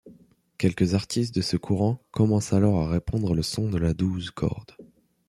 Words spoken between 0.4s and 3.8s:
Quelques artistes de ce courant commencent alors à répandre le son de